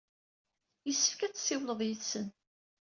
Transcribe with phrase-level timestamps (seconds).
[0.87, 2.27] Yessefk ad tessiwled yid-sen.